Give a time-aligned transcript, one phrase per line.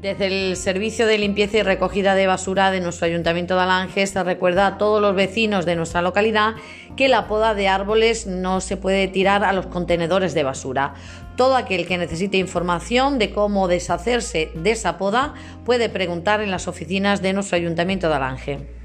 [0.00, 4.24] Desde el Servicio de Limpieza y Recogida de Basura de nuestro Ayuntamiento de Alange se
[4.24, 6.54] recuerda a todos los vecinos de nuestra localidad
[6.96, 10.94] que la poda de árboles no se puede tirar a los contenedores de basura.
[11.36, 15.34] Todo aquel que necesite información de cómo deshacerse de esa poda
[15.66, 18.79] puede preguntar en las oficinas de nuestro Ayuntamiento de Alange.